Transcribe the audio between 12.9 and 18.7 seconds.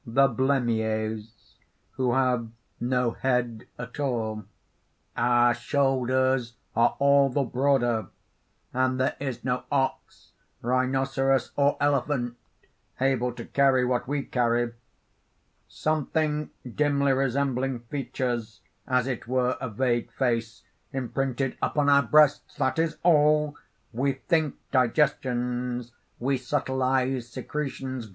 able to carry what we carry. "Something dimly resembling features